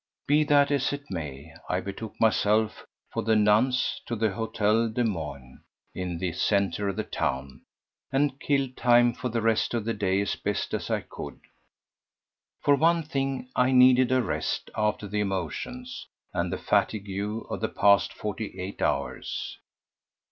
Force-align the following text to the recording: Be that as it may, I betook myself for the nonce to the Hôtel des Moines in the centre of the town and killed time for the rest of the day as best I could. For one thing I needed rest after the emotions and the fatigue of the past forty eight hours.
Be 0.25 0.43
that 0.45 0.71
as 0.71 0.91
it 0.93 1.11
may, 1.11 1.53
I 1.69 1.79
betook 1.79 2.19
myself 2.19 2.87
for 3.13 3.21
the 3.21 3.35
nonce 3.35 4.01
to 4.07 4.15
the 4.15 4.29
Hôtel 4.29 4.91
des 4.95 5.03
Moines 5.03 5.61
in 5.93 6.17
the 6.17 6.31
centre 6.33 6.89
of 6.89 6.95
the 6.95 7.03
town 7.03 7.61
and 8.11 8.39
killed 8.39 8.75
time 8.75 9.13
for 9.13 9.29
the 9.29 9.43
rest 9.43 9.75
of 9.75 9.85
the 9.85 9.93
day 9.93 10.19
as 10.21 10.35
best 10.35 10.73
I 10.89 11.01
could. 11.01 11.39
For 12.63 12.73
one 12.75 13.03
thing 13.03 13.51
I 13.55 13.71
needed 13.71 14.09
rest 14.09 14.71
after 14.75 15.07
the 15.07 15.19
emotions 15.19 16.07
and 16.33 16.51
the 16.51 16.57
fatigue 16.57 17.07
of 17.51 17.61
the 17.61 17.69
past 17.69 18.11
forty 18.11 18.59
eight 18.59 18.81
hours. 18.81 19.59